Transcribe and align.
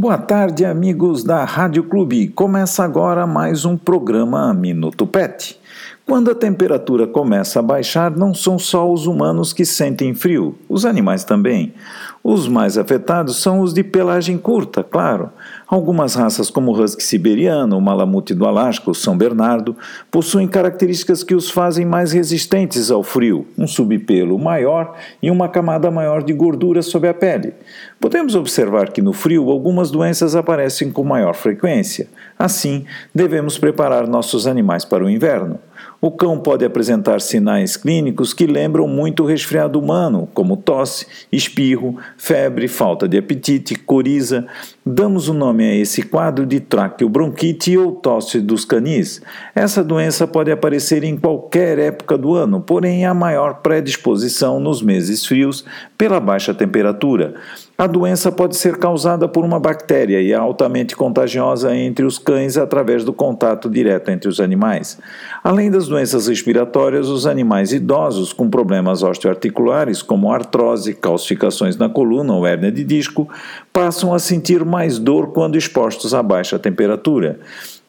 Boa 0.00 0.16
tarde, 0.16 0.64
amigos 0.64 1.22
da 1.22 1.44
Rádio 1.44 1.84
Clube. 1.84 2.28
Começa 2.28 2.82
agora 2.82 3.26
mais 3.26 3.66
um 3.66 3.76
programa 3.76 4.54
Minuto 4.54 5.06
Pet. 5.06 5.60
Quando 6.10 6.28
a 6.28 6.34
temperatura 6.34 7.06
começa 7.06 7.60
a 7.60 7.62
baixar, 7.62 8.10
não 8.10 8.34
são 8.34 8.58
só 8.58 8.92
os 8.92 9.06
humanos 9.06 9.52
que 9.52 9.64
sentem 9.64 10.12
frio, 10.12 10.58
os 10.68 10.84
animais 10.84 11.22
também. 11.22 11.72
Os 12.22 12.48
mais 12.48 12.76
afetados 12.76 13.40
são 13.40 13.60
os 13.60 13.72
de 13.72 13.84
pelagem 13.84 14.36
curta, 14.36 14.82
claro. 14.82 15.30
Algumas 15.68 16.16
raças, 16.16 16.50
como 16.50 16.72
o 16.72 16.82
husky 16.82 17.00
siberiano, 17.00 17.78
o 17.78 17.80
malamute 17.80 18.34
do 18.34 18.44
Alasca, 18.44 18.90
o 18.90 18.94
São 18.94 19.16
Bernardo, 19.16 19.76
possuem 20.10 20.48
características 20.48 21.22
que 21.22 21.32
os 21.32 21.48
fazem 21.48 21.86
mais 21.86 22.10
resistentes 22.10 22.90
ao 22.90 23.04
frio, 23.04 23.46
um 23.56 23.68
subpelo 23.68 24.36
maior 24.36 24.96
e 25.22 25.30
uma 25.30 25.48
camada 25.48 25.92
maior 25.92 26.24
de 26.24 26.32
gordura 26.32 26.82
sob 26.82 27.06
a 27.06 27.14
pele. 27.14 27.54
Podemos 28.00 28.34
observar 28.34 28.90
que 28.90 29.00
no 29.00 29.12
frio 29.12 29.48
algumas 29.48 29.92
doenças 29.92 30.34
aparecem 30.34 30.90
com 30.90 31.04
maior 31.04 31.36
frequência. 31.36 32.08
Assim, 32.36 32.84
devemos 33.14 33.56
preparar 33.58 34.08
nossos 34.08 34.48
animais 34.48 34.84
para 34.84 35.04
o 35.04 35.08
inverno. 35.08 35.60
O 36.00 36.10
cão 36.10 36.38
pode 36.38 36.64
apresentar 36.64 37.20
sinais 37.20 37.76
clínicos 37.76 38.32
que 38.32 38.46
lembram 38.46 38.88
muito 38.88 39.22
o 39.22 39.26
resfriado 39.26 39.78
humano, 39.78 40.26
como 40.32 40.56
tosse, 40.56 41.06
espirro, 41.30 41.96
febre, 42.16 42.68
falta 42.68 43.06
de 43.06 43.18
apetite, 43.18 43.74
coriza. 43.74 44.46
Damos 44.84 45.28
o 45.28 45.34
nome 45.34 45.64
a 45.64 45.74
esse 45.74 46.02
quadro 46.02 46.46
de 46.46 46.58
traqueobronquite 46.58 47.76
ou 47.76 47.92
tosse 47.92 48.40
dos 48.40 48.64
canis. 48.64 49.20
Essa 49.54 49.84
doença 49.84 50.26
pode 50.26 50.50
aparecer 50.50 51.04
em 51.04 51.18
qualquer 51.18 51.78
época 51.78 52.16
do 52.16 52.34
ano, 52.34 52.62
porém 52.62 53.04
há 53.04 53.12
maior 53.12 53.60
predisposição 53.60 54.58
nos 54.58 54.80
meses 54.80 55.26
frios 55.26 55.64
pela 55.98 56.18
baixa 56.18 56.54
temperatura. 56.54 57.34
A 57.80 57.86
doença 57.86 58.30
pode 58.30 58.56
ser 58.56 58.76
causada 58.76 59.26
por 59.26 59.42
uma 59.42 59.58
bactéria 59.58 60.20
e 60.20 60.32
é 60.32 60.34
altamente 60.34 60.94
contagiosa 60.94 61.74
entre 61.74 62.04
os 62.04 62.18
cães 62.18 62.58
através 62.58 63.04
do 63.04 63.10
contato 63.10 63.70
direto 63.70 64.10
entre 64.10 64.28
os 64.28 64.38
animais. 64.38 64.98
Além 65.42 65.70
das 65.70 65.88
doenças 65.88 66.26
respiratórias, 66.26 67.08
os 67.08 67.26
animais 67.26 67.72
idosos 67.72 68.34
com 68.34 68.50
problemas 68.50 69.02
osteoarticulares, 69.02 70.02
como 70.02 70.30
artrose, 70.30 70.92
calcificações 70.92 71.78
na 71.78 71.88
coluna 71.88 72.34
ou 72.34 72.46
hérnia 72.46 72.70
de 72.70 72.84
disco, 72.84 73.26
passam 73.72 74.12
a 74.12 74.18
sentir 74.18 74.62
mais 74.62 74.98
dor 74.98 75.28
quando 75.28 75.56
expostos 75.56 76.12
a 76.12 76.22
baixa 76.22 76.58
temperatura. 76.58 77.40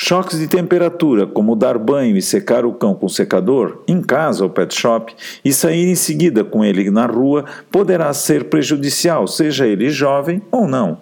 Choques 0.00 0.38
de 0.38 0.46
temperatura, 0.46 1.26
como 1.26 1.56
dar 1.56 1.76
banho 1.76 2.16
e 2.16 2.22
secar 2.22 2.64
o 2.64 2.72
cão 2.72 2.94
com 2.94 3.08
secador, 3.08 3.82
em 3.88 4.00
casa 4.00 4.44
ou 4.44 4.50
pet 4.50 4.72
shop, 4.72 5.12
e 5.44 5.52
sair 5.52 5.88
em 5.88 5.96
seguida 5.96 6.44
com 6.44 6.64
ele 6.64 6.88
na 6.88 7.04
rua, 7.04 7.44
poderá 7.68 8.12
ser 8.12 8.44
prejudicial, 8.44 9.26
seja 9.26 9.66
ele 9.66 9.77
jovem 9.90 10.42
ou 10.50 10.66
não. 10.66 11.00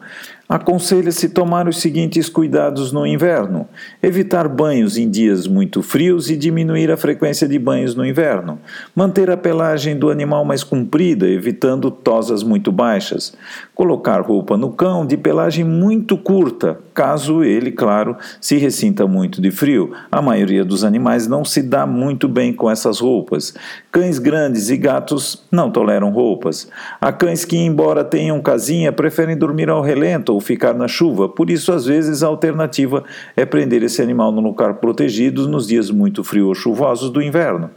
Aconselha-se 0.48 1.30
tomar 1.30 1.66
os 1.66 1.80
seguintes 1.80 2.28
cuidados 2.28 2.92
no 2.92 3.04
inverno: 3.04 3.66
evitar 4.00 4.48
banhos 4.48 4.96
em 4.96 5.10
dias 5.10 5.48
muito 5.48 5.82
frios 5.82 6.30
e 6.30 6.36
diminuir 6.36 6.88
a 6.88 6.96
frequência 6.96 7.48
de 7.48 7.58
banhos 7.58 7.96
no 7.96 8.06
inverno. 8.06 8.60
Manter 8.94 9.28
a 9.28 9.36
pelagem 9.36 9.96
do 9.96 10.08
animal 10.08 10.44
mais 10.44 10.62
comprida, 10.62 11.26
evitando 11.26 11.90
tosas 11.90 12.44
muito 12.44 12.70
baixas. 12.70 13.34
Colocar 13.74 14.20
roupa 14.20 14.56
no 14.56 14.70
cão 14.70 15.04
de 15.04 15.16
pelagem 15.16 15.64
muito 15.64 16.16
curta, 16.16 16.78
caso 16.94 17.42
ele, 17.42 17.72
claro, 17.72 18.16
se 18.40 18.56
ressinta 18.56 19.04
muito 19.04 19.42
de 19.42 19.50
frio. 19.50 19.92
A 20.12 20.22
maioria 20.22 20.64
dos 20.64 20.84
animais 20.84 21.26
não 21.26 21.44
se 21.44 21.60
dá 21.60 21.84
muito 21.84 22.28
bem 22.28 22.52
com 22.52 22.70
essas 22.70 23.00
roupas. 23.00 23.52
Cães 23.90 24.20
grandes 24.20 24.70
e 24.70 24.76
gatos 24.76 25.44
não 25.50 25.72
toleram 25.72 26.10
roupas. 26.10 26.68
Há 27.00 27.10
cães 27.10 27.44
que, 27.44 27.56
embora 27.56 28.04
tenham 28.04 28.40
casinha, 28.40 28.92
preferem 28.92 29.36
dormir 29.36 29.68
ao 29.68 29.82
relento 29.82 30.35
ou 30.36 30.40
ficar 30.40 30.74
na 30.74 30.86
chuva, 30.86 31.28
por 31.28 31.48
isso, 31.48 31.72
às 31.72 31.86
vezes, 31.86 32.22
a 32.22 32.26
alternativa 32.26 33.02
é 33.34 33.46
prender 33.46 33.82
esse 33.82 34.02
animal 34.02 34.30
num 34.30 34.42
lugar 34.42 34.74
protegido 34.74 35.48
nos 35.48 35.66
dias 35.66 35.90
muito 35.90 36.22
frios 36.22 36.48
ou 36.48 36.54
chuvosos 36.54 37.10
do 37.10 37.22
inverno. 37.22 37.70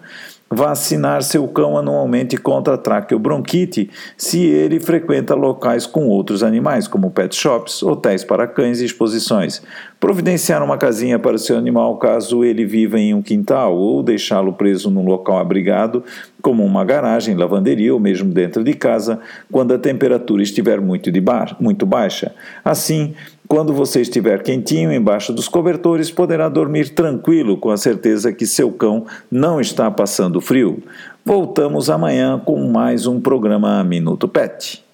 Vacinar 0.51 1.21
seu 1.21 1.47
cão 1.47 1.77
anualmente 1.77 2.35
contra 2.35 2.75
traqueobronquite 2.75 3.89
se 4.17 4.45
ele 4.45 4.79
frequenta 4.79 5.35
locais 5.35 5.85
com 5.85 6.07
outros 6.07 6.41
animais, 6.41 6.87
como 6.87 7.11
pet 7.11 7.35
shops, 7.35 7.83
hotéis 7.83 8.23
para 8.23 8.47
cães 8.47 8.81
e 8.81 8.85
exposições. 8.85 9.61
Providenciar 9.99 10.63
uma 10.63 10.77
casinha 10.77 11.19
para 11.19 11.37
seu 11.37 11.55
animal 11.55 11.97
caso 11.97 12.43
ele 12.43 12.65
viva 12.65 12.99
em 12.99 13.13
um 13.13 13.21
quintal 13.21 13.75
ou 13.75 14.01
deixá-lo 14.01 14.53
preso 14.53 14.89
num 14.89 15.05
local 15.05 15.37
abrigado, 15.37 16.03
como 16.41 16.65
uma 16.65 16.83
garagem, 16.83 17.35
lavanderia 17.35 17.93
ou 17.93 17.99
mesmo 17.99 18.33
dentro 18.33 18.63
de 18.63 18.73
casa, 18.73 19.19
quando 19.51 19.73
a 19.73 19.77
temperatura 19.77 20.41
estiver 20.41 20.81
muito, 20.81 21.11
de 21.11 21.21
ba 21.21 21.55
muito 21.59 21.85
baixa. 21.85 22.33
Assim, 22.63 23.13
quando 23.49 23.73
você 23.73 24.01
estiver 24.01 24.43
quentinho 24.43 24.93
embaixo 24.93 25.33
dos 25.33 25.47
cobertores, 25.47 26.11
poderá 26.11 26.47
dormir 26.47 26.89
tranquilo 26.89 27.57
com 27.57 27.71
a 27.71 27.77
certeza 27.77 28.31
que 28.31 28.45
seu 28.45 28.71
cão 28.71 29.07
não 29.29 29.59
está 29.59 29.89
passando 29.89 30.39
frio. 30.39 30.83
Voltamos 31.25 31.89
amanhã 31.89 32.39
com 32.39 32.69
mais 32.69 33.07
um 33.07 33.19
programa 33.19 33.83
Minuto 33.83 34.27
Pet. 34.27 34.87